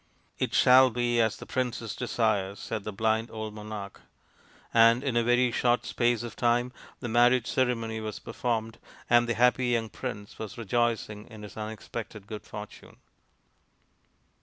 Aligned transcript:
"It 0.45 0.55
shall 0.55 0.89
be 0.89 1.21
as 1.21 1.37
the 1.37 1.45
princess 1.45 1.95
desires," 1.95 2.57
said 2.59 2.85
the 2.85 2.91
blind 2.91 3.29
old 3.29 3.53
monarch; 3.53 4.01
and 4.73 5.03
in 5.03 5.15
a 5.15 5.23
very 5.23 5.51
short 5.51 5.85
space 5.85 6.23
of 6.23 6.35
time 6.35 6.73
the 7.01 7.07
marriage 7.07 7.45
ceremony 7.45 7.99
was 7.99 8.17
performed, 8.17 8.79
and 9.11 9.29
the 9.29 9.35
happy 9.35 9.67
young 9.67 9.89
prince 9.89 10.39
was 10.39 10.57
rejoicing 10.57 11.27
in 11.27 11.43
his 11.43 11.55
unexpected 11.55 12.25
good 12.25 12.41
fortune. 12.47 12.97